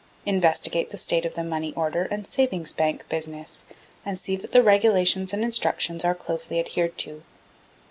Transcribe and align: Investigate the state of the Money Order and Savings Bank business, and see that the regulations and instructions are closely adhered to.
Investigate 0.25 0.89
the 0.89 0.97
state 0.97 1.27
of 1.27 1.35
the 1.35 1.43
Money 1.43 1.75
Order 1.75 2.07
and 2.09 2.25
Savings 2.25 2.73
Bank 2.73 3.07
business, 3.07 3.65
and 4.03 4.17
see 4.17 4.35
that 4.35 4.51
the 4.51 4.63
regulations 4.63 5.31
and 5.31 5.43
instructions 5.43 6.03
are 6.03 6.15
closely 6.15 6.59
adhered 6.59 6.97
to. 6.97 7.21